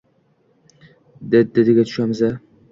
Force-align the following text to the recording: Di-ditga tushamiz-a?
Di-ditga 1.29 1.83
tushamiz-a? 1.87 2.31